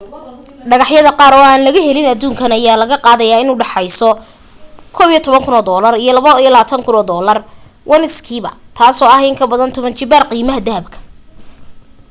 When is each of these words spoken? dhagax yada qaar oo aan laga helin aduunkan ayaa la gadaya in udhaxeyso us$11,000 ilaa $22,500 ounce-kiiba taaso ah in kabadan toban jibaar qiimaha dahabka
dhagax 0.69 0.89
yada 0.97 1.11
qaar 1.19 1.33
oo 1.37 1.45
aan 1.49 1.61
laga 1.67 1.81
helin 1.87 2.07
aduunkan 2.13 2.51
ayaa 2.57 2.79
la 2.81 2.85
gadaya 3.05 3.35
in 3.43 3.49
udhaxeyso 3.55 4.09
us$11,000 5.01 5.95
ilaa 6.47 6.65
$22,500 6.77 7.41
ounce-kiiba 7.93 8.51
taaso 8.77 9.03
ah 9.15 9.21
in 9.29 9.35
kabadan 9.41 9.73
toban 9.75 9.97
jibaar 9.99 10.23
qiimaha 10.29 10.65
dahabka 10.67 10.97